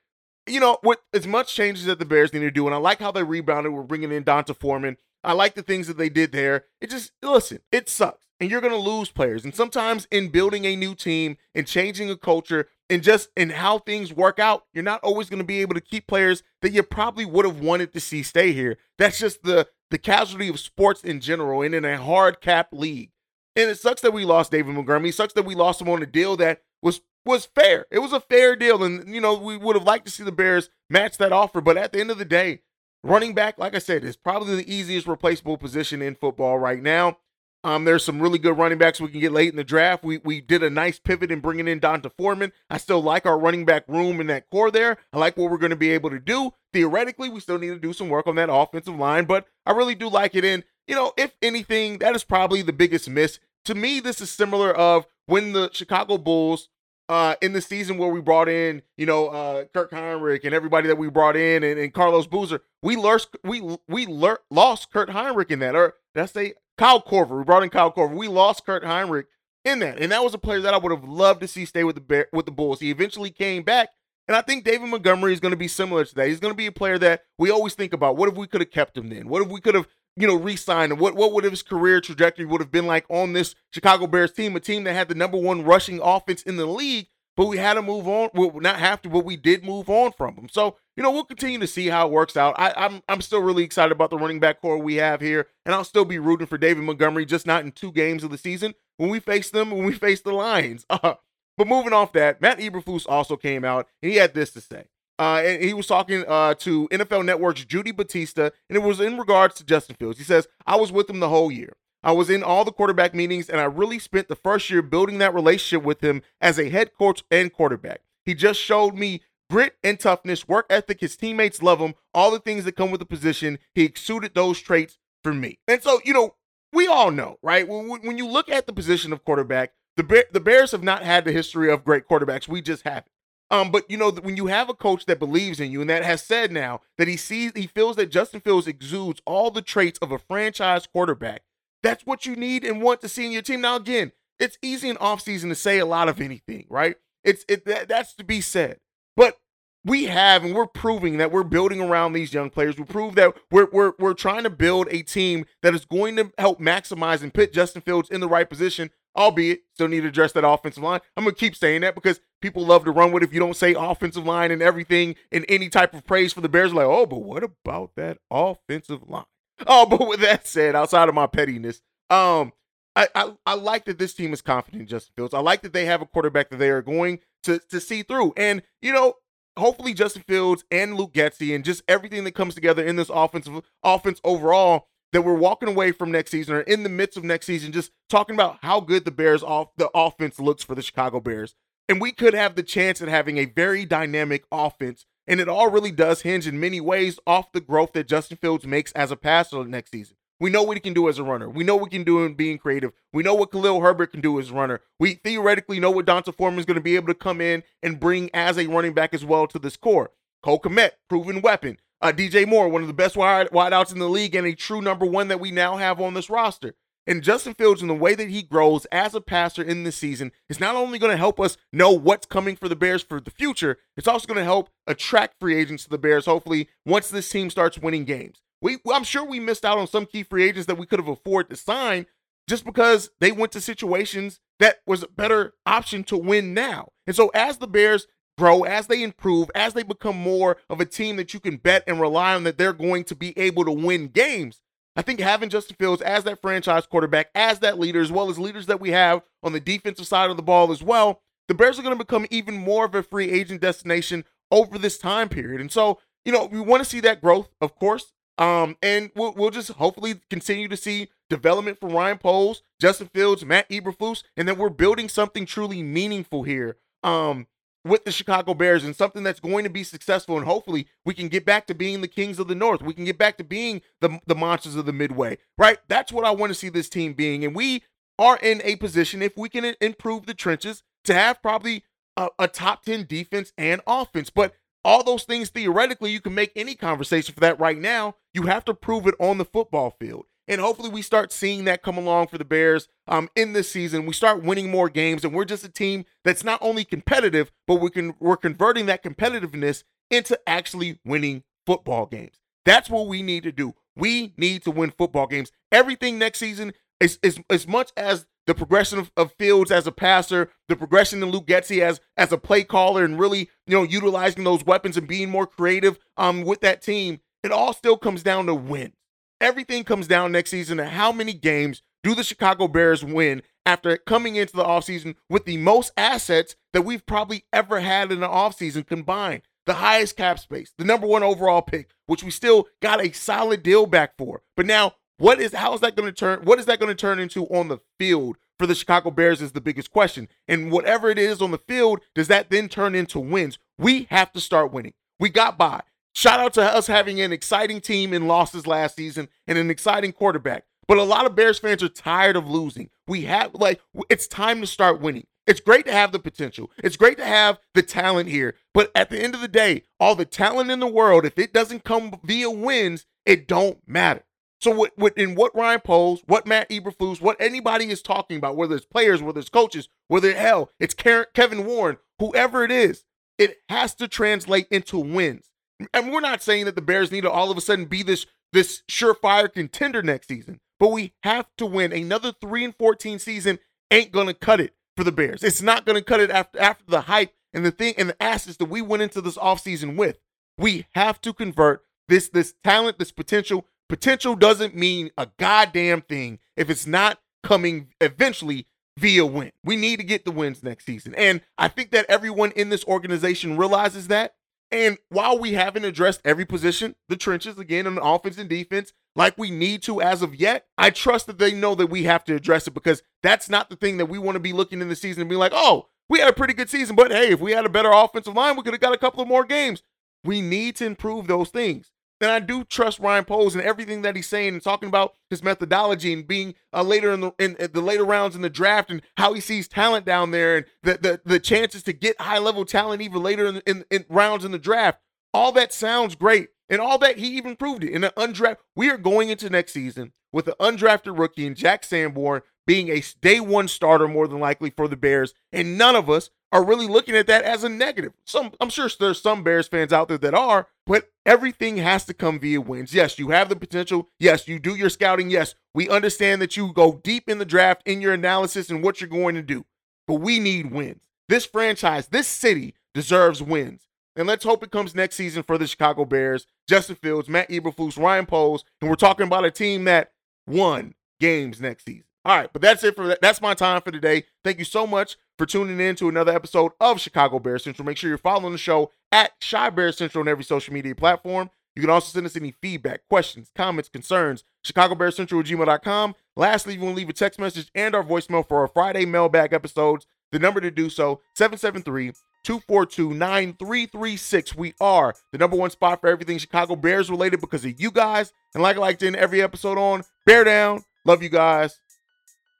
you 0.46 0.60
know, 0.60 0.78
with 0.84 1.00
as 1.12 1.26
much 1.26 1.52
changes 1.52 1.86
that 1.86 1.98
the 1.98 2.04
Bears 2.04 2.32
need 2.32 2.38
to 2.38 2.52
do, 2.52 2.66
and 2.66 2.74
I 2.74 2.78
like 2.78 3.00
how 3.00 3.10
they 3.10 3.24
rebounded. 3.24 3.72
We're 3.72 3.82
bringing 3.82 4.12
in 4.12 4.22
D'Onta 4.22 4.54
Foreman. 4.54 4.96
I 5.24 5.32
like 5.32 5.56
the 5.56 5.62
things 5.62 5.88
that 5.88 5.98
they 5.98 6.08
did 6.08 6.30
there. 6.30 6.66
It 6.80 6.90
just 6.90 7.10
listen, 7.20 7.58
it 7.72 7.88
sucks 7.88 8.24
and 8.40 8.50
you're 8.50 8.60
to 8.60 8.76
lose 8.76 9.10
players. 9.10 9.44
And 9.44 9.54
sometimes 9.54 10.06
in 10.10 10.28
building 10.28 10.64
a 10.64 10.76
new 10.76 10.94
team 10.94 11.36
and 11.54 11.66
changing 11.66 12.10
a 12.10 12.16
culture 12.16 12.68
and 12.90 13.02
just 13.02 13.30
in 13.36 13.50
how 13.50 13.78
things 13.78 14.12
work 14.12 14.38
out, 14.38 14.64
you're 14.72 14.84
not 14.84 15.00
always 15.02 15.30
going 15.30 15.38
to 15.38 15.44
be 15.44 15.60
able 15.60 15.74
to 15.74 15.80
keep 15.80 16.06
players 16.06 16.42
that 16.62 16.72
you 16.72 16.82
probably 16.82 17.24
would 17.24 17.44
have 17.44 17.60
wanted 17.60 17.92
to 17.92 18.00
see 18.00 18.22
stay 18.22 18.52
here. 18.52 18.76
That's 18.98 19.18
just 19.18 19.42
the 19.42 19.68
the 19.90 19.98
casualty 19.98 20.48
of 20.48 20.58
sports 20.58 21.02
in 21.02 21.20
general 21.20 21.62
and 21.62 21.74
in 21.74 21.84
a 21.84 21.96
hard 21.96 22.40
cap 22.40 22.68
league. 22.72 23.10
And 23.56 23.70
it 23.70 23.78
sucks 23.78 24.00
that 24.00 24.12
we 24.12 24.24
lost 24.24 24.50
David 24.50 24.74
Montgomery. 24.74 25.10
It 25.10 25.14
sucks 25.14 25.34
that 25.34 25.44
we 25.44 25.54
lost 25.54 25.80
him 25.80 25.88
on 25.88 26.02
a 26.02 26.06
deal 26.06 26.36
that 26.38 26.62
was 26.82 27.00
was 27.24 27.46
fair. 27.46 27.86
It 27.90 28.00
was 28.00 28.12
a 28.12 28.20
fair 28.20 28.56
deal. 28.56 28.82
And, 28.82 29.12
you 29.14 29.20
know, 29.20 29.34
we 29.34 29.56
would 29.56 29.76
have 29.76 29.84
liked 29.84 30.06
to 30.06 30.12
see 30.12 30.24
the 30.24 30.32
Bears 30.32 30.68
match 30.90 31.16
that 31.18 31.32
offer. 31.32 31.60
But 31.60 31.76
at 31.76 31.92
the 31.92 32.00
end 32.00 32.10
of 32.10 32.18
the 32.18 32.24
day, 32.24 32.60
running 33.02 33.34
back, 33.34 33.58
like 33.58 33.74
I 33.74 33.78
said, 33.78 34.04
is 34.04 34.16
probably 34.16 34.56
the 34.56 34.72
easiest 34.72 35.06
replaceable 35.06 35.56
position 35.56 36.02
in 36.02 36.16
football 36.16 36.58
right 36.58 36.82
now. 36.82 37.18
Um, 37.64 37.84
there's 37.84 38.04
some 38.04 38.20
really 38.20 38.38
good 38.38 38.58
running 38.58 38.76
backs 38.76 39.00
we 39.00 39.08
can 39.08 39.20
get 39.20 39.32
late 39.32 39.48
in 39.48 39.56
the 39.56 39.64
draft. 39.64 40.04
We 40.04 40.18
we 40.18 40.42
did 40.42 40.62
a 40.62 40.68
nice 40.68 40.98
pivot 40.98 41.32
in 41.32 41.40
bringing 41.40 41.66
in 41.66 41.78
D'Onta 41.78 42.12
Foreman. 42.16 42.52
I 42.68 42.76
still 42.76 43.02
like 43.02 43.24
our 43.24 43.38
running 43.38 43.64
back 43.64 43.88
room 43.88 44.20
in 44.20 44.26
that 44.26 44.50
core 44.50 44.70
there. 44.70 44.98
I 45.14 45.18
like 45.18 45.38
what 45.38 45.50
we're 45.50 45.56
going 45.56 45.70
to 45.70 45.76
be 45.76 45.90
able 45.90 46.10
to 46.10 46.20
do. 46.20 46.52
Theoretically, 46.74 47.30
we 47.30 47.40
still 47.40 47.58
need 47.58 47.68
to 47.68 47.78
do 47.78 47.94
some 47.94 48.10
work 48.10 48.26
on 48.26 48.36
that 48.36 48.52
offensive 48.52 48.96
line, 48.96 49.24
but 49.24 49.46
I 49.64 49.72
really 49.72 49.94
do 49.94 50.10
like 50.10 50.34
it. 50.34 50.44
And 50.44 50.62
you 50.86 50.94
know, 50.94 51.14
if 51.16 51.34
anything, 51.40 51.98
that 51.98 52.14
is 52.14 52.22
probably 52.22 52.60
the 52.60 52.74
biggest 52.74 53.08
miss. 53.08 53.38
To 53.64 53.74
me, 53.74 53.98
this 53.98 54.20
is 54.20 54.30
similar 54.30 54.70
of 54.70 55.06
when 55.24 55.52
the 55.52 55.70
Chicago 55.72 56.18
Bulls 56.18 56.68
uh, 57.08 57.36
in 57.40 57.54
the 57.54 57.60
season 57.62 57.98
where 57.98 58.10
we 58.10 58.20
brought 58.20 58.48
in, 58.48 58.82
you 58.96 59.06
know, 59.06 59.28
uh, 59.28 59.64
Kirk 59.72 59.90
Hinrich 59.90 60.44
and 60.44 60.54
everybody 60.54 60.88
that 60.88 60.96
we 60.96 61.08
brought 61.08 61.36
in 61.36 61.62
and, 61.62 61.78
and 61.78 61.92
Carlos 61.94 62.26
Boozer, 62.26 62.60
we 62.82 62.96
lost 62.96 63.36
we 63.42 63.78
we 63.88 64.06
lost 64.50 64.92
Kurt 64.92 65.08
Hinrich 65.08 65.50
in 65.50 65.60
that. 65.60 65.74
Or 65.74 65.94
I 66.22 66.26
say 66.26 66.54
Kyle 66.78 67.02
Korver. 67.02 67.36
We 67.38 67.44
brought 67.44 67.62
in 67.62 67.70
Kyle 67.70 67.92
Korver. 67.92 68.14
We 68.14 68.28
lost 68.28 68.64
Kurt 68.64 68.84
Hinrich 68.84 69.26
in 69.64 69.78
that, 69.80 69.98
and 69.98 70.12
that 70.12 70.22
was 70.22 70.34
a 70.34 70.38
player 70.38 70.60
that 70.60 70.74
I 70.74 70.78
would 70.78 70.92
have 70.92 71.08
loved 71.08 71.40
to 71.40 71.48
see 71.48 71.64
stay 71.64 71.84
with 71.84 71.94
the 71.94 72.00
Bear, 72.00 72.26
with 72.32 72.46
the 72.46 72.52
Bulls. 72.52 72.80
He 72.80 72.90
eventually 72.90 73.30
came 73.30 73.62
back, 73.62 73.88
and 74.28 74.36
I 74.36 74.42
think 74.42 74.64
David 74.64 74.88
Montgomery 74.88 75.32
is 75.32 75.40
going 75.40 75.52
to 75.52 75.56
be 75.56 75.68
similar 75.68 76.04
to 76.04 76.14
that. 76.16 76.28
He's 76.28 76.40
going 76.40 76.52
to 76.52 76.56
be 76.56 76.66
a 76.66 76.72
player 76.72 76.98
that 76.98 77.22
we 77.38 77.50
always 77.50 77.74
think 77.74 77.92
about. 77.92 78.16
What 78.16 78.28
if 78.28 78.36
we 78.36 78.46
could 78.46 78.60
have 78.60 78.70
kept 78.70 78.96
him 78.96 79.08
then? 79.08 79.28
What 79.28 79.42
if 79.42 79.48
we 79.48 79.60
could 79.60 79.74
have 79.74 79.88
you 80.16 80.26
know 80.26 80.36
re-signed 80.36 80.92
him? 80.92 80.98
What 80.98 81.14
what 81.14 81.32
would 81.32 81.44
his 81.44 81.62
career 81.62 82.00
trajectory 82.00 82.44
would 82.44 82.60
have 82.60 82.70
been 82.70 82.86
like 82.86 83.06
on 83.08 83.32
this 83.32 83.54
Chicago 83.72 84.06
Bears 84.06 84.32
team, 84.32 84.54
a 84.56 84.60
team 84.60 84.84
that 84.84 84.94
had 84.94 85.08
the 85.08 85.14
number 85.14 85.38
one 85.38 85.64
rushing 85.64 86.00
offense 86.02 86.42
in 86.42 86.56
the 86.56 86.66
league? 86.66 87.08
But 87.36 87.46
we 87.46 87.56
had 87.56 87.74
to 87.74 87.82
move 87.82 88.06
on. 88.06 88.30
Well, 88.34 88.52
not 88.60 88.78
have 88.78 89.02
to, 89.02 89.08
but 89.08 89.24
we 89.24 89.36
did 89.36 89.64
move 89.64 89.88
on 89.88 90.12
from 90.12 90.34
him. 90.34 90.48
So, 90.48 90.76
you 90.96 91.02
know, 91.02 91.10
we'll 91.10 91.24
continue 91.24 91.58
to 91.58 91.66
see 91.66 91.88
how 91.88 92.06
it 92.06 92.12
works 92.12 92.36
out. 92.36 92.54
I, 92.58 92.68
am 92.70 92.74
I'm, 92.76 93.02
I'm 93.08 93.20
still 93.20 93.40
really 93.40 93.64
excited 93.64 93.92
about 93.92 94.10
the 94.10 94.18
running 94.18 94.40
back 94.40 94.60
core 94.60 94.78
we 94.78 94.96
have 94.96 95.20
here, 95.20 95.48
and 95.64 95.74
I'll 95.74 95.84
still 95.84 96.04
be 96.04 96.18
rooting 96.18 96.46
for 96.46 96.58
David 96.58 96.84
Montgomery, 96.84 97.26
just 97.26 97.46
not 97.46 97.64
in 97.64 97.72
two 97.72 97.92
games 97.92 98.24
of 98.24 98.30
the 98.30 98.38
season 98.38 98.74
when 98.96 99.10
we 99.10 99.20
face 99.20 99.50
them, 99.50 99.70
when 99.70 99.84
we 99.84 99.94
face 99.94 100.20
the 100.20 100.32
Lions. 100.32 100.86
Uh, 100.94 101.14
but 101.56 101.68
moving 101.68 101.92
off 101.92 102.12
that, 102.12 102.40
Matt 102.40 102.58
Eberflus 102.58 103.06
also 103.08 103.36
came 103.36 103.64
out 103.64 103.88
and 104.02 104.10
he 104.10 104.18
had 104.18 104.34
this 104.34 104.50
to 104.52 104.60
say. 104.60 104.86
Uh, 105.18 105.42
and 105.44 105.62
he 105.62 105.72
was 105.72 105.86
talking 105.86 106.24
uh, 106.26 106.54
to 106.54 106.88
NFL 106.88 107.24
Network's 107.24 107.64
Judy 107.64 107.92
Battista, 107.92 108.52
and 108.68 108.76
it 108.76 108.82
was 108.82 109.00
in 109.00 109.18
regards 109.18 109.54
to 109.56 109.64
Justin 109.64 109.96
Fields. 109.96 110.18
He 110.18 110.24
says, 110.24 110.48
I 110.66 110.76
was 110.76 110.90
with 110.90 111.08
him 111.08 111.20
the 111.20 111.28
whole 111.28 111.52
year. 111.52 111.74
I 112.04 112.12
was 112.12 112.30
in 112.30 112.42
all 112.42 112.64
the 112.64 112.72
quarterback 112.72 113.14
meetings, 113.14 113.48
and 113.48 113.60
I 113.60 113.64
really 113.64 113.98
spent 113.98 114.28
the 114.28 114.36
first 114.36 114.70
year 114.70 114.82
building 114.82 115.18
that 115.18 115.34
relationship 115.34 115.84
with 115.84 116.02
him 116.02 116.22
as 116.40 116.58
a 116.58 116.68
head 116.68 116.90
coach 116.96 117.24
and 117.30 117.52
quarterback. 117.52 118.02
He 118.24 118.34
just 118.34 118.60
showed 118.60 118.94
me 118.94 119.22
grit 119.50 119.76
and 119.82 119.98
toughness, 119.98 120.46
work 120.46 120.66
ethic. 120.70 121.00
His 121.00 121.16
teammates 121.16 121.62
love 121.62 121.78
him, 121.80 121.94
all 122.12 122.30
the 122.30 122.38
things 122.38 122.64
that 122.64 122.76
come 122.76 122.90
with 122.90 123.00
the 123.00 123.06
position. 123.06 123.58
He 123.74 123.84
exuded 123.84 124.34
those 124.34 124.60
traits 124.60 124.98
for 125.22 125.32
me. 125.32 125.58
And 125.66 125.82
so, 125.82 126.00
you 126.04 126.12
know, 126.12 126.34
we 126.72 126.86
all 126.86 127.10
know, 127.10 127.38
right? 127.42 127.66
When, 127.66 128.18
you 128.18 128.26
look 128.26 128.50
at 128.50 128.66
the 128.66 128.72
position 128.72 129.12
of 129.12 129.24
quarterback, 129.24 129.72
the, 129.96 130.26
the 130.32 130.40
Bears 130.40 130.72
have 130.72 130.82
not 130.82 131.02
had 131.02 131.24
the 131.24 131.32
history 131.32 131.70
of 131.70 131.84
great 131.84 132.08
quarterbacks. 132.08 132.48
We 132.48 132.60
just 132.60 132.84
haven't. 132.84 133.06
Um, 133.50 133.70
but 133.70 133.88
you 133.90 133.96
know, 133.96 134.10
when 134.10 134.36
you 134.36 134.46
have 134.46 134.68
a 134.68 134.74
coach 134.74 135.06
that 135.06 135.18
believes 135.18 135.60
in 135.60 135.70
you 135.70 135.80
and 135.80 135.90
that 135.90 136.04
has 136.04 136.22
said 136.22 136.50
now 136.50 136.80
that 136.98 137.08
he 137.08 137.16
sees, 137.16 137.52
he 137.54 137.66
feels 137.66 137.96
that 137.96 138.10
Justin 138.10 138.40
Fields 138.40 138.66
exudes 138.66 139.22
all 139.26 139.50
the 139.50 139.62
traits 139.62 139.98
of 140.00 140.10
a 140.10 140.18
franchise 140.18 140.86
quarterback, 140.86 141.42
that's 141.84 142.06
what 142.06 142.26
you 142.26 142.34
need 142.34 142.64
and 142.64 142.82
want 142.82 143.02
to 143.02 143.08
see 143.08 143.26
in 143.26 143.30
your 143.30 143.42
team. 143.42 143.60
Now, 143.60 143.76
again, 143.76 144.10
it's 144.40 144.58
easy 144.62 144.88
in 144.88 144.96
offseason 144.96 145.50
to 145.50 145.54
say 145.54 145.78
a 145.78 145.86
lot 145.86 146.08
of 146.08 146.20
anything, 146.20 146.66
right? 146.68 146.96
It's 147.22 147.44
it 147.48 147.64
that, 147.66 147.86
that's 147.86 148.14
to 148.14 148.24
be 148.24 148.40
said. 148.40 148.80
But 149.16 149.38
we 149.84 150.04
have 150.04 150.44
and 150.44 150.54
we're 150.54 150.66
proving 150.66 151.18
that 151.18 151.30
we're 151.30 151.44
building 151.44 151.80
around 151.80 152.14
these 152.14 152.32
young 152.32 152.50
players. 152.50 152.78
We 152.78 152.84
prove 152.84 153.14
that 153.16 153.36
we're 153.50 153.68
we're 153.70 153.92
we're 153.98 154.14
trying 154.14 154.44
to 154.44 154.50
build 154.50 154.88
a 154.90 155.02
team 155.02 155.44
that 155.62 155.74
is 155.74 155.84
going 155.84 156.16
to 156.16 156.32
help 156.38 156.58
maximize 156.58 157.22
and 157.22 157.32
put 157.32 157.52
Justin 157.52 157.82
Fields 157.82 158.08
in 158.08 158.20
the 158.20 158.28
right 158.28 158.48
position, 158.48 158.90
albeit 159.14 159.60
still 159.74 159.88
need 159.88 160.00
to 160.00 160.08
address 160.08 160.32
that 160.32 160.48
offensive 160.48 160.82
line. 160.82 161.00
I'm 161.18 161.24
gonna 161.24 161.36
keep 161.36 161.54
saying 161.54 161.82
that 161.82 161.94
because 161.94 162.18
people 162.40 162.64
love 162.64 162.84
to 162.86 162.90
run 162.92 163.12
with 163.12 163.22
if 163.22 163.32
you 163.32 163.40
don't 163.40 163.56
say 163.56 163.74
offensive 163.74 164.24
line 164.24 164.50
and 164.50 164.62
everything 164.62 165.16
in 165.30 165.44
any 165.44 165.68
type 165.68 165.92
of 165.92 166.06
praise 166.06 166.32
for 166.32 166.40
the 166.40 166.48
Bears. 166.48 166.72
Like, 166.72 166.86
oh, 166.86 167.04
but 167.04 167.22
what 167.22 167.44
about 167.44 167.92
that 167.96 168.18
offensive 168.30 169.08
line? 169.08 169.24
Oh, 169.66 169.86
but 169.86 170.06
with 170.06 170.20
that 170.20 170.46
said, 170.46 170.74
outside 170.74 171.08
of 171.08 171.14
my 171.14 171.26
pettiness, 171.26 171.80
um, 172.10 172.52
I, 172.96 173.08
I, 173.14 173.32
I 173.46 173.54
like 173.54 173.86
that 173.86 173.98
this 173.98 174.14
team 174.14 174.32
is 174.32 174.42
confident 174.42 174.82
in 174.82 174.86
Justin 174.88 175.12
Fields. 175.16 175.34
I 175.34 175.40
like 175.40 175.62
that 175.62 175.72
they 175.72 175.86
have 175.86 176.02
a 176.02 176.06
quarterback 176.06 176.50
that 176.50 176.58
they 176.58 176.70
are 176.70 176.82
going 176.82 177.20
to 177.44 177.58
to 177.70 177.80
see 177.80 178.02
through. 178.02 178.32
And 178.36 178.62
you 178.82 178.92
know, 178.92 179.14
hopefully 179.56 179.94
Justin 179.94 180.22
Fields 180.22 180.64
and 180.70 180.96
Luke 180.96 181.12
Getsy 181.12 181.54
and 181.54 181.64
just 181.64 181.82
everything 181.88 182.24
that 182.24 182.34
comes 182.34 182.54
together 182.54 182.84
in 182.84 182.96
this 182.96 183.10
offensive 183.12 183.62
offense 183.82 184.20
overall 184.24 184.88
that 185.12 185.22
we're 185.22 185.34
walking 185.34 185.68
away 185.68 185.92
from 185.92 186.10
next 186.10 186.32
season 186.32 186.56
or 186.56 186.60
in 186.62 186.82
the 186.82 186.88
midst 186.88 187.16
of 187.16 187.22
next 187.22 187.46
season, 187.46 187.70
just 187.70 187.92
talking 188.08 188.34
about 188.34 188.58
how 188.62 188.80
good 188.80 189.04
the 189.04 189.12
Bears 189.12 189.44
off 189.44 189.68
the 189.76 189.88
offense 189.94 190.40
looks 190.40 190.64
for 190.64 190.74
the 190.74 190.82
Chicago 190.82 191.20
Bears. 191.20 191.54
And 191.88 192.00
we 192.00 192.10
could 192.12 192.34
have 192.34 192.56
the 192.56 192.62
chance 192.62 193.00
at 193.00 193.08
having 193.08 193.38
a 193.38 193.44
very 193.44 193.84
dynamic 193.84 194.44
offense 194.50 195.06
and 195.26 195.40
it 195.40 195.48
all 195.48 195.70
really 195.70 195.90
does 195.90 196.22
hinge 196.22 196.46
in 196.46 196.60
many 196.60 196.80
ways 196.80 197.18
off 197.26 197.52
the 197.52 197.60
growth 197.60 197.92
that 197.92 198.08
Justin 198.08 198.36
Fields 198.36 198.66
makes 198.66 198.92
as 198.92 199.10
a 199.10 199.16
passer 199.16 199.64
next 199.64 199.90
season. 199.90 200.16
We 200.40 200.50
know 200.50 200.62
what 200.62 200.76
he 200.76 200.80
can 200.80 200.94
do 200.94 201.08
as 201.08 201.18
a 201.18 201.22
runner. 201.22 201.48
We 201.48 201.64
know 201.64 201.76
what 201.76 201.92
he 201.92 201.98
can 201.98 202.04
do 202.04 202.24
in 202.24 202.34
being 202.34 202.58
creative. 202.58 202.92
We 203.12 203.22
know 203.22 203.34
what 203.34 203.52
Khalil 203.52 203.80
Herbert 203.80 204.10
can 204.10 204.20
do 204.20 204.38
as 204.40 204.50
a 204.50 204.54
runner. 204.54 204.80
We 204.98 205.14
theoretically 205.14 205.78
know 205.80 205.90
what 205.90 206.06
D'Onta 206.06 206.34
Foreman 206.34 206.58
is 206.58 206.66
going 206.66 206.74
to 206.74 206.82
be 206.82 206.96
able 206.96 207.06
to 207.06 207.14
come 207.14 207.40
in 207.40 207.62
and 207.82 208.00
bring 208.00 208.30
as 208.34 208.58
a 208.58 208.66
running 208.66 208.94
back 208.94 209.14
as 209.14 209.24
well 209.24 209.46
to 209.46 209.58
this 209.58 209.76
core. 209.76 210.10
Cole 210.42 210.60
Kmet, 210.60 210.90
proven 211.08 211.40
weapon. 211.40 211.78
Uh, 212.00 212.12
DJ 212.12 212.46
Moore, 212.46 212.68
one 212.68 212.82
of 212.82 212.88
the 212.88 212.92
best 212.92 213.16
wide 213.16 213.48
wideouts 213.50 213.92
in 213.92 213.98
the 213.98 214.08
league 214.08 214.34
and 214.34 214.46
a 214.46 214.54
true 214.54 214.82
number 214.82 215.06
one 215.06 215.28
that 215.28 215.40
we 215.40 215.50
now 215.50 215.76
have 215.76 216.00
on 216.00 216.12
this 216.12 216.28
roster. 216.28 216.74
And 217.06 217.22
Justin 217.22 217.54
Fields, 217.54 217.82
in 217.82 217.88
the 217.88 217.94
way 217.94 218.14
that 218.14 218.30
he 218.30 218.42
grows 218.42 218.86
as 218.86 219.14
a 219.14 219.20
passer 219.20 219.62
in 219.62 219.84
this 219.84 219.96
season, 219.96 220.32
is 220.48 220.58
not 220.58 220.74
only 220.74 220.98
going 220.98 221.10
to 221.10 221.18
help 221.18 221.38
us 221.38 221.56
know 221.72 221.90
what's 221.90 222.26
coming 222.26 222.56
for 222.56 222.68
the 222.68 222.76
Bears 222.76 223.02
for 223.02 223.20
the 223.20 223.30
future, 223.30 223.76
it's 223.96 224.08
also 224.08 224.26
going 224.26 224.38
to 224.38 224.44
help 224.44 224.70
attract 224.86 225.38
free 225.38 225.56
agents 225.56 225.84
to 225.84 225.90
the 225.90 225.98
Bears, 225.98 226.26
hopefully, 226.26 226.68
once 226.86 227.10
this 227.10 227.28
team 227.28 227.50
starts 227.50 227.78
winning 227.78 228.04
games. 228.04 228.40
We, 228.62 228.78
I'm 228.90 229.04
sure 229.04 229.22
we 229.24 229.40
missed 229.40 229.66
out 229.66 229.76
on 229.76 229.86
some 229.86 230.06
key 230.06 230.22
free 230.22 230.44
agents 230.44 230.66
that 230.66 230.78
we 230.78 230.86
could 230.86 230.98
have 230.98 231.08
afforded 231.08 231.50
to 231.50 231.56
sign 231.56 232.06
just 232.48 232.64
because 232.64 233.10
they 233.20 233.32
went 233.32 233.52
to 233.52 233.60
situations 233.60 234.40
that 234.58 234.80
was 234.86 235.02
a 235.02 235.08
better 235.08 235.52
option 235.66 236.04
to 236.04 236.16
win 236.16 236.54
now. 236.54 236.88
And 237.06 237.14
so, 237.14 237.28
as 237.34 237.58
the 237.58 237.66
Bears 237.66 238.06
grow, 238.38 238.62
as 238.62 238.86
they 238.86 239.02
improve, 239.02 239.50
as 239.54 239.74
they 239.74 239.82
become 239.82 240.16
more 240.16 240.56
of 240.68 240.80
a 240.80 240.86
team 240.86 241.16
that 241.16 241.34
you 241.34 241.40
can 241.40 241.56
bet 241.56 241.84
and 241.86 242.00
rely 242.00 242.34
on 242.34 242.44
that 242.44 242.58
they're 242.58 242.72
going 242.72 243.04
to 243.04 243.14
be 243.14 243.38
able 243.38 243.64
to 243.64 243.72
win 243.72 244.08
games, 244.08 244.60
I 244.96 245.02
think 245.02 245.20
having 245.20 245.48
Justin 245.48 245.76
Fields 245.78 246.02
as 246.02 246.24
that 246.24 246.40
franchise 246.40 246.86
quarterback, 246.86 247.30
as 247.34 247.58
that 247.60 247.78
leader, 247.78 248.00
as 248.00 248.12
well 248.12 248.30
as 248.30 248.38
leaders 248.38 248.66
that 248.66 248.80
we 248.80 248.90
have 248.90 249.22
on 249.42 249.52
the 249.52 249.60
defensive 249.60 250.06
side 250.06 250.30
of 250.30 250.36
the 250.36 250.42
ball 250.42 250.70
as 250.70 250.82
well, 250.82 251.20
the 251.48 251.54
Bears 251.54 251.78
are 251.78 251.82
going 251.82 251.96
to 251.96 252.04
become 252.04 252.26
even 252.30 252.54
more 252.54 252.84
of 252.84 252.94
a 252.94 253.02
free 253.02 253.30
agent 253.30 253.60
destination 253.60 254.24
over 254.50 254.78
this 254.78 254.98
time 254.98 255.28
period. 255.28 255.60
And 255.60 255.70
so, 255.70 255.98
you 256.24 256.32
know, 256.32 256.46
we 256.46 256.60
want 256.60 256.82
to 256.82 256.88
see 256.88 257.00
that 257.00 257.20
growth, 257.20 257.48
of 257.60 257.74
course. 257.74 258.12
Um, 258.38 258.76
and 258.82 259.10
we'll, 259.14 259.32
we'll 259.32 259.50
just 259.50 259.70
hopefully 259.72 260.20
continue 260.30 260.68
to 260.68 260.76
see 260.76 261.08
development 261.30 261.78
from 261.78 261.92
Ryan 261.92 262.18
Poles, 262.18 262.62
Justin 262.80 263.08
Fields, 263.14 263.44
Matt 263.44 263.68
Eberflus, 263.68 264.22
and 264.36 264.48
then 264.48 264.58
we're 264.58 264.70
building 264.70 265.08
something 265.08 265.46
truly 265.46 265.82
meaningful 265.82 266.42
here. 266.42 266.76
Um, 267.02 267.46
with 267.84 268.04
the 268.04 268.12
Chicago 268.12 268.54
Bears 268.54 268.84
and 268.84 268.96
something 268.96 269.22
that's 269.22 269.40
going 269.40 269.64
to 269.64 269.70
be 269.70 269.84
successful. 269.84 270.36
And 270.36 270.46
hopefully 270.46 270.88
we 271.04 271.14
can 271.14 271.28
get 271.28 271.44
back 271.44 271.66
to 271.66 271.74
being 271.74 272.00
the 272.00 272.08
kings 272.08 272.38
of 272.38 272.48
the 272.48 272.54
North. 272.54 272.82
We 272.82 272.94
can 272.94 273.04
get 273.04 273.18
back 273.18 273.36
to 273.38 273.44
being 273.44 273.82
the, 274.00 274.18
the 274.26 274.34
monsters 274.34 274.76
of 274.76 274.86
the 274.86 274.92
Midway, 274.92 275.38
right? 275.58 275.78
That's 275.88 276.12
what 276.12 276.24
I 276.24 276.30
want 276.30 276.50
to 276.50 276.54
see 276.54 276.70
this 276.70 276.88
team 276.88 277.12
being. 277.12 277.44
And 277.44 277.54
we 277.54 277.82
are 278.18 278.38
in 278.38 278.62
a 278.64 278.76
position, 278.76 279.22
if 279.22 279.36
we 279.36 279.48
can 279.48 279.74
improve 279.80 280.26
the 280.26 280.34
trenches, 280.34 280.82
to 281.04 281.14
have 281.14 281.42
probably 281.42 281.84
a, 282.16 282.28
a 282.38 282.48
top 282.48 282.84
10 282.84 283.06
defense 283.06 283.52
and 283.58 283.80
offense. 283.86 284.30
But 284.30 284.54
all 284.84 285.02
those 285.02 285.24
things, 285.24 285.50
theoretically, 285.50 286.10
you 286.10 286.20
can 286.20 286.34
make 286.34 286.52
any 286.54 286.74
conversation 286.74 287.34
for 287.34 287.40
that 287.40 287.58
right 287.58 287.78
now. 287.78 288.16
You 288.32 288.42
have 288.44 288.64
to 288.66 288.74
prove 288.74 289.06
it 289.06 289.14
on 289.18 289.38
the 289.38 289.44
football 289.44 289.96
field. 289.98 290.26
And 290.46 290.60
hopefully 290.60 290.90
we 290.90 291.02
start 291.02 291.32
seeing 291.32 291.64
that 291.64 291.82
come 291.82 291.96
along 291.96 292.28
for 292.28 292.38
the 292.38 292.44
Bears 292.44 292.88
um, 293.06 293.28
in 293.34 293.54
this 293.54 293.70
season. 293.70 294.06
We 294.06 294.12
start 294.12 294.42
winning 294.42 294.70
more 294.70 294.90
games, 294.90 295.24
and 295.24 295.32
we're 295.34 295.46
just 295.46 295.64
a 295.64 295.70
team 295.70 296.04
that's 296.22 296.44
not 296.44 296.58
only 296.60 296.84
competitive, 296.84 297.50
but 297.66 297.76
we 297.76 297.90
can 297.90 298.14
we're 298.20 298.36
converting 298.36 298.86
that 298.86 299.02
competitiveness 299.02 299.84
into 300.10 300.38
actually 300.46 301.00
winning 301.04 301.44
football 301.66 302.06
games. 302.06 302.40
That's 302.64 302.90
what 302.90 303.08
we 303.08 303.22
need 303.22 303.42
to 303.44 303.52
do. 303.52 303.74
We 303.96 304.34
need 304.36 304.62
to 304.64 304.70
win 304.70 304.90
football 304.90 305.26
games. 305.26 305.50
Everything 305.72 306.18
next 306.18 306.38
season 306.38 306.72
is 307.00 307.18
is 307.22 307.40
as 307.48 307.66
much 307.66 307.90
as 307.96 308.26
the 308.46 308.54
progression 308.54 308.98
of, 308.98 309.10
of, 309.16 309.32
Fields 309.38 309.70
as 309.70 309.86
a 309.86 309.92
passer, 309.92 310.50
the 310.68 310.76
progression 310.76 311.22
in 311.22 311.30
Luke 311.30 311.46
Getsy 311.46 311.80
as 311.80 312.00
as 312.18 312.32
a 312.32 312.38
play 312.38 312.64
caller, 312.64 313.02
and 313.02 313.18
really 313.18 313.48
you 313.66 313.76
know 313.76 313.82
utilizing 313.82 314.44
those 314.44 314.66
weapons 314.66 314.98
and 314.98 315.08
being 315.08 315.30
more 315.30 315.46
creative 315.46 315.98
um 316.18 316.42
with 316.42 316.60
that 316.60 316.82
team. 316.82 317.20
It 317.42 317.52
all 317.52 317.72
still 317.72 317.96
comes 317.96 318.22
down 318.22 318.46
to 318.46 318.54
wins 318.54 318.94
everything 319.40 319.84
comes 319.84 320.06
down 320.06 320.32
next 320.32 320.50
season 320.50 320.78
to 320.78 320.86
how 320.86 321.12
many 321.12 321.32
games 321.32 321.82
do 322.02 322.14
the 322.14 322.24
Chicago 322.24 322.68
Bears 322.68 323.04
win 323.04 323.42
after 323.66 323.96
coming 323.96 324.36
into 324.36 324.56
the 324.56 324.64
offseason 324.64 325.16
with 325.28 325.44
the 325.44 325.56
most 325.56 325.92
assets 325.96 326.56
that 326.72 326.82
we've 326.82 327.06
probably 327.06 327.44
ever 327.52 327.80
had 327.80 328.12
in 328.12 328.20
the 328.20 328.28
offseason 328.28 328.86
combined. 328.86 329.42
The 329.66 329.74
highest 329.74 330.16
cap 330.16 330.38
space, 330.38 330.74
the 330.76 330.84
number 330.84 331.06
one 331.06 331.22
overall 331.22 331.62
pick, 331.62 331.90
which 332.06 332.22
we 332.22 332.30
still 332.30 332.68
got 332.82 333.02
a 333.02 333.12
solid 333.12 333.62
deal 333.62 333.86
back 333.86 334.18
for. 334.18 334.42
But 334.56 334.66
now, 334.66 334.92
what 335.16 335.40
is 335.40 335.54
how 335.54 335.72
is 335.72 335.80
that 335.80 335.96
going 335.96 336.06
to 336.06 336.12
turn? 336.12 336.40
What 336.44 336.58
is 336.58 336.66
that 336.66 336.78
going 336.78 336.90
to 336.90 336.94
turn 336.94 337.18
into 337.18 337.46
on 337.46 337.68
the 337.68 337.78
field 337.98 338.36
for 338.58 338.66
the 338.66 338.74
Chicago 338.74 339.10
Bears 339.10 339.42
is 339.42 339.52
the 339.52 339.60
biggest 339.60 339.90
question. 339.90 340.28
And 340.46 340.70
whatever 340.70 341.10
it 341.10 341.18
is 341.18 341.40
on 341.40 341.50
the 341.50 341.58
field, 341.58 342.00
does 342.14 342.28
that 342.28 342.50
then 342.50 342.68
turn 342.68 342.94
into 342.94 343.18
wins? 343.18 343.58
We 343.78 344.06
have 344.10 344.32
to 344.32 344.40
start 344.40 344.72
winning. 344.72 344.94
We 345.18 345.28
got 345.28 345.58
by. 345.58 345.82
Shout 346.14 346.38
out 346.38 346.54
to 346.54 346.62
us 346.62 346.86
having 346.86 347.20
an 347.20 347.32
exciting 347.32 347.80
team 347.80 348.12
in 348.12 348.28
losses 348.28 348.68
last 348.68 348.94
season 348.94 349.28
and 349.48 349.58
an 349.58 349.68
exciting 349.68 350.12
quarterback. 350.12 350.64
But 350.86 350.98
a 350.98 351.02
lot 351.02 351.26
of 351.26 351.34
Bears 351.34 351.58
fans 351.58 351.82
are 351.82 351.88
tired 351.88 352.36
of 352.36 352.48
losing. 352.48 352.90
We 353.08 353.22
have, 353.22 353.52
like, 353.54 353.80
it's 354.08 354.28
time 354.28 354.60
to 354.60 354.66
start 354.66 355.00
winning. 355.00 355.26
It's 355.46 355.60
great 355.60 355.86
to 355.86 355.92
have 355.92 356.12
the 356.12 356.20
potential. 356.20 356.70
It's 356.78 356.96
great 356.96 357.18
to 357.18 357.24
have 357.24 357.58
the 357.74 357.82
talent 357.82 358.28
here. 358.28 358.54
But 358.72 358.92
at 358.94 359.10
the 359.10 359.20
end 359.20 359.34
of 359.34 359.40
the 359.40 359.48
day, 359.48 359.82
all 359.98 360.14
the 360.14 360.24
talent 360.24 360.70
in 360.70 360.78
the 360.78 360.86
world, 360.86 361.24
if 361.24 361.36
it 361.36 361.52
doesn't 361.52 361.84
come 361.84 362.20
via 362.22 362.48
wins, 362.48 363.06
it 363.26 363.48
don't 363.48 363.78
matter. 363.86 364.22
So 364.60 364.70
what, 364.70 364.92
what 364.96 365.18
in 365.18 365.34
what 365.34 365.54
Ryan 365.54 365.80
Poles, 365.80 366.22
what 366.26 366.46
Matt 366.46 366.70
Eberflus, 366.70 367.20
what 367.20 367.36
anybody 367.40 367.90
is 367.90 368.00
talking 368.00 368.36
about, 368.36 368.56
whether 368.56 368.76
it's 368.76 368.86
players, 368.86 369.20
whether 369.20 369.40
it's 369.40 369.48
coaches, 369.48 369.88
whether 370.08 370.32
hell, 370.32 370.70
it's 370.78 370.94
Kevin 370.94 371.66
Warren, 371.66 371.98
whoever 372.20 372.64
it 372.64 372.70
is, 372.70 373.04
it 373.36 373.58
has 373.68 373.94
to 373.96 374.06
translate 374.06 374.68
into 374.70 374.98
wins. 374.98 375.50
And 375.92 376.12
we're 376.12 376.20
not 376.20 376.42
saying 376.42 376.66
that 376.66 376.76
the 376.76 376.82
Bears 376.82 377.10
need 377.10 377.22
to 377.22 377.30
all 377.30 377.50
of 377.50 377.58
a 377.58 377.60
sudden 377.60 377.86
be 377.86 378.02
this 378.02 378.26
this 378.52 378.82
surefire 378.88 379.52
contender 379.52 380.02
next 380.02 380.28
season, 380.28 380.60
but 380.78 380.92
we 380.92 381.12
have 381.24 381.48
to 381.58 381.66
win. 381.66 381.92
Another 381.92 382.32
3 382.40 382.66
and 382.66 382.74
14 382.76 383.18
season 383.18 383.58
ain't 383.90 384.12
to 384.12 384.34
cut 384.34 384.60
it 384.60 384.74
for 384.96 385.02
the 385.04 385.12
Bears. 385.12 385.42
It's 385.42 385.62
not 385.62 385.84
to 385.86 386.02
cut 386.02 386.20
it 386.20 386.30
after 386.30 386.60
after 386.60 386.84
the 386.86 387.02
hype 387.02 387.34
and 387.52 387.64
the 387.64 387.70
thing 387.70 387.94
and 387.98 388.10
the 388.10 388.22
assets 388.22 388.56
that 388.58 388.66
we 388.66 388.82
went 388.82 389.02
into 389.02 389.20
this 389.20 389.36
offseason 389.36 389.96
with. 389.96 390.18
We 390.56 390.86
have 390.94 391.20
to 391.22 391.32
convert 391.32 391.82
this 392.08 392.28
this 392.28 392.54
talent, 392.62 392.98
this 392.98 393.12
potential. 393.12 393.66
Potential 393.88 394.34
doesn't 394.34 394.74
mean 394.74 395.10
a 395.18 395.28
goddamn 395.38 396.02
thing 396.02 396.38
if 396.56 396.70
it's 396.70 396.86
not 396.86 397.20
coming 397.42 397.88
eventually 398.00 398.66
via 398.98 399.26
win. 399.26 399.52
We 399.62 399.76
need 399.76 399.98
to 399.98 400.04
get 400.04 400.24
the 400.24 400.30
wins 400.30 400.62
next 400.62 400.86
season. 400.86 401.14
And 401.14 401.42
I 401.58 401.68
think 401.68 401.90
that 401.90 402.06
everyone 402.08 402.52
in 402.52 402.70
this 402.70 402.84
organization 402.84 403.56
realizes 403.56 404.08
that. 404.08 404.34
And 404.74 404.98
while 405.08 405.38
we 405.38 405.52
haven't 405.52 405.84
addressed 405.84 406.20
every 406.24 406.44
position, 406.44 406.96
the 407.08 407.16
trenches 407.16 407.60
again 407.60 407.86
on 407.86 407.96
offense 407.96 408.38
and 408.38 408.50
defense, 408.50 408.92
like 409.14 409.38
we 409.38 409.52
need 409.52 409.84
to 409.84 410.02
as 410.02 410.20
of 410.20 410.34
yet, 410.34 410.66
I 410.76 410.90
trust 410.90 411.28
that 411.28 411.38
they 411.38 411.52
know 411.52 411.76
that 411.76 411.86
we 411.86 412.02
have 412.02 412.24
to 412.24 412.34
address 412.34 412.66
it 412.66 412.74
because 412.74 413.00
that's 413.22 413.48
not 413.48 413.70
the 413.70 413.76
thing 413.76 413.98
that 413.98 414.06
we 414.06 414.18
want 414.18 414.34
to 414.34 414.40
be 414.40 414.52
looking 414.52 414.80
in 414.80 414.88
the 414.88 414.96
season 414.96 415.20
and 415.20 415.30
be 415.30 415.36
like, 415.36 415.52
oh, 415.54 415.90
we 416.08 416.18
had 416.18 416.28
a 416.28 416.32
pretty 416.32 416.54
good 416.54 416.68
season, 416.68 416.96
but 416.96 417.12
hey, 417.12 417.30
if 417.30 417.40
we 417.40 417.52
had 417.52 417.64
a 417.64 417.68
better 417.68 417.92
offensive 417.92 418.34
line, 418.34 418.56
we 418.56 418.64
could 418.64 418.74
have 418.74 418.80
got 418.80 418.92
a 418.92 418.98
couple 418.98 419.22
of 419.22 419.28
more 419.28 419.44
games. 419.44 419.84
We 420.24 420.40
need 420.40 420.74
to 420.76 420.86
improve 420.86 421.28
those 421.28 421.50
things. 421.50 421.92
And 422.24 422.32
I 422.32 422.40
do 422.40 422.64
trust 422.64 423.00
Ryan 423.00 423.26
Poles 423.26 423.54
and 423.54 423.62
everything 423.62 424.00
that 424.00 424.16
he's 424.16 424.26
saying 424.26 424.54
and 424.54 424.62
talking 424.62 424.88
about 424.88 425.12
his 425.28 425.42
methodology 425.42 426.10
and 426.10 426.26
being 426.26 426.54
uh, 426.72 426.82
later 426.82 427.12
in 427.12 427.20
the 427.20 427.32
in, 427.38 427.54
in, 427.56 427.70
the 427.72 427.82
later 427.82 428.02
rounds 428.02 428.34
in 428.34 428.40
the 428.40 428.48
draft 428.48 428.90
and 428.90 429.02
how 429.18 429.34
he 429.34 429.42
sees 429.42 429.68
talent 429.68 430.06
down 430.06 430.30
there 430.30 430.56
and 430.56 430.66
the 430.82 430.94
the, 430.94 431.20
the 431.26 431.38
chances 431.38 431.82
to 431.82 431.92
get 431.92 432.18
high 432.18 432.38
level 432.38 432.64
talent 432.64 433.02
even 433.02 433.22
later 433.22 433.44
in, 433.44 433.58
in, 433.66 433.84
in 433.90 434.06
rounds 434.08 434.42
in 434.42 434.52
the 434.52 434.58
draft. 434.58 435.00
All 435.34 435.52
that 435.52 435.70
sounds 435.70 436.14
great, 436.14 436.48
and 436.70 436.80
all 436.80 436.96
that 436.96 437.18
he 437.18 437.36
even 437.36 437.56
proved 437.56 437.84
it 437.84 437.92
in 437.92 438.04
an 438.04 438.12
undraft. 438.16 438.56
We 438.74 438.88
are 438.88 438.96
going 438.96 439.28
into 439.28 439.50
next 439.50 439.74
season 439.74 440.12
with 440.32 440.48
an 440.48 440.54
undrafted 440.58 441.18
rookie 441.18 441.46
and 441.46 441.54
Jack 441.54 441.84
Sanborn 441.84 442.40
being 442.66 442.88
a 442.88 443.02
day 443.20 443.40
one 443.40 443.68
starter 443.68 444.08
more 444.08 444.26
than 444.28 444.40
likely 444.40 444.70
for 444.70 444.88
the 444.88 444.96
Bears, 444.96 445.34
and 445.52 445.78
none 445.78 445.96
of 445.96 446.08
us 446.08 446.30
are 446.52 446.64
really 446.64 446.86
looking 446.86 447.16
at 447.16 447.26
that 447.26 447.44
as 447.44 447.64
a 447.64 447.68
negative. 447.68 448.12
Some 448.24 448.52
I'm 448.60 448.70
sure 448.70 448.88
there's 448.98 449.20
some 449.20 449.42
Bears 449.42 449.66
fans 449.66 449.92
out 449.92 450.08
there 450.08 450.18
that 450.18 450.34
are, 450.34 450.68
but 450.86 451.10
everything 451.26 451.78
has 451.78 452.04
to 452.06 452.14
come 452.14 452.38
via 452.38 452.60
wins. 452.60 452.94
Yes, 452.94 453.18
you 453.18 453.30
have 453.30 453.48
the 453.48 453.56
potential. 453.56 454.08
Yes, 454.18 454.46
you 454.46 454.58
do 454.58 454.76
your 454.76 454.88
scouting. 454.88 455.30
Yes, 455.30 455.56
we 455.74 455.88
understand 455.88 456.40
that 456.42 456.56
you 456.56 456.72
go 456.72 457.00
deep 457.02 457.28
in 457.28 457.38
the 457.38 457.44
draft 457.44 457.82
in 457.86 458.00
your 458.00 458.12
analysis 458.12 458.70
and 458.70 458.82
what 458.82 459.00
you're 459.00 459.08
going 459.08 459.34
to 459.34 459.42
do. 459.42 459.64
But 460.06 460.16
we 460.16 460.38
need 460.38 460.70
wins. 460.70 461.02
This 461.28 461.44
franchise, 461.46 462.08
this 462.08 462.28
city 462.28 462.74
deserves 462.92 463.42
wins. 463.42 463.88
And 464.16 464.28
let's 464.28 464.44
hope 464.44 464.62
it 464.62 464.70
comes 464.70 464.94
next 464.94 465.16
season 465.16 465.42
for 465.42 465.58
the 465.58 465.66
Chicago 465.66 466.04
Bears. 466.04 466.46
Justin 466.68 466.94
Fields, 466.94 467.28
Matt 467.28 467.48
Eberflus, 467.48 468.00
Ryan 468.00 468.26
Poles, 468.26 468.64
and 468.80 468.88
we're 468.88 468.96
talking 468.96 469.26
about 469.26 469.44
a 469.44 469.50
team 469.50 469.84
that 469.84 470.12
won 470.46 470.94
games 471.18 471.60
next 471.60 471.84
season. 471.84 472.04
All 472.24 472.36
right, 472.36 472.50
but 472.52 472.62
that's 472.62 472.82
it 472.82 472.96
for 472.96 473.06
that. 473.08 473.20
That's 473.20 473.42
my 473.42 473.52
time 473.52 473.82
for 473.82 473.90
today. 473.90 474.24
Thank 474.42 474.58
you 474.58 474.64
so 474.64 474.86
much 474.86 475.16
for 475.36 475.44
tuning 475.44 475.78
in 475.78 475.94
to 475.96 476.08
another 476.08 476.32
episode 476.32 476.72
of 476.80 476.98
Chicago 476.98 477.38
Bear 477.38 477.58
Central. 477.58 477.84
Make 477.84 477.98
sure 477.98 478.08
you're 478.08 478.16
following 478.16 478.52
the 478.52 478.58
show 478.58 478.90
at 479.12 479.32
Chi 479.40 479.70
Bear 479.70 479.92
Central 479.92 480.22
on 480.22 480.28
every 480.28 480.44
social 480.44 480.72
media 480.72 480.94
platform. 480.94 481.50
You 481.76 481.82
can 481.82 481.90
also 481.90 482.12
send 482.12 482.24
us 482.24 482.36
any 482.36 482.52
feedback, 482.62 483.02
questions, 483.08 483.50
comments, 483.54 483.88
concerns, 483.88 484.44
ChicagoBearCentral 484.64 485.40
at 485.40 485.46
gmail.com. 485.46 486.14
Lastly, 486.36 486.74
you 486.74 486.80
want 486.80 486.94
to 486.94 486.96
leave 486.96 487.08
a 487.08 487.12
text 487.12 487.38
message 487.38 487.70
and 487.74 487.94
our 487.94 488.04
voicemail 488.04 488.46
for 488.46 488.60
our 488.60 488.68
Friday 488.68 489.04
mailbag 489.04 489.52
episodes. 489.52 490.06
The 490.32 490.38
number 490.38 490.60
to 490.60 490.70
do 490.70 490.88
so, 490.88 491.20
773 491.34 492.12
242 492.44 493.14
9336. 493.14 494.54
We 494.54 494.74
are 494.80 495.14
the 495.32 495.38
number 495.38 495.56
one 495.56 495.70
spot 495.70 496.00
for 496.00 496.08
everything 496.08 496.38
Chicago 496.38 496.76
Bears 496.76 497.10
related 497.10 497.40
because 497.40 497.64
of 497.64 497.80
you 497.80 497.90
guys. 497.90 498.32
And 498.54 498.62
like 498.62 498.76
I 498.76 498.80
like 498.80 498.98
to 499.00 499.14
every 499.14 499.42
episode 499.42 499.78
on, 499.78 500.04
bear 500.26 500.44
down. 500.44 500.84
Love 501.04 501.22
you 501.22 501.28
guys. 501.28 501.80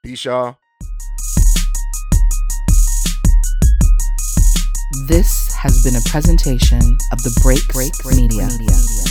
Peace, 0.05 0.25
y'all. 0.25 0.55
This 5.07 5.51
has 5.55 5.83
been 5.83 5.95
a 5.95 6.01
presentation 6.05 6.77
of 7.11 7.23
the 7.23 7.39
Break 7.41 7.67
Break 7.69 7.91
Media. 8.15 8.45
Media. 8.45 9.04